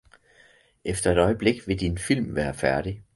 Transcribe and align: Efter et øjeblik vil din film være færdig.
Efter 0.85 1.11
et 1.11 1.17
øjeblik 1.17 1.67
vil 1.67 1.79
din 1.79 1.97
film 1.97 2.35
være 2.35 2.53
færdig. 2.53 3.03